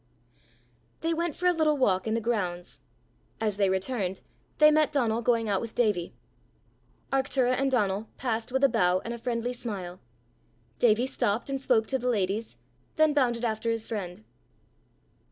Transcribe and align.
They 1.01 1.13
went 1.13 1.35
for 1.35 1.45
a 1.45 1.53
little 1.53 1.77
walk 1.77 2.07
in 2.07 2.15
the 2.15 2.21
grounds; 2.21 2.79
as 3.39 3.57
they 3.57 3.69
returned 3.69 4.21
they 4.57 4.71
met 4.71 4.91
Donal 4.91 5.21
going 5.21 5.47
out 5.47 5.61
with 5.61 5.75
Davie. 5.75 6.15
Arctura 7.13 7.51
and 7.51 7.69
Donal 7.69 8.09
passed 8.17 8.51
with 8.51 8.63
a 8.63 8.67
bow 8.67 9.01
and 9.05 9.13
a 9.13 9.19
friendly 9.19 9.53
smile; 9.53 9.99
Davie 10.79 11.05
stopped 11.05 11.51
and 11.51 11.61
spoke 11.61 11.85
to 11.85 11.99
the 11.99 12.09
ladies, 12.09 12.57
then 12.95 13.13
bounded 13.13 13.45
after 13.45 13.69
his 13.69 13.87
friend. 13.87 14.23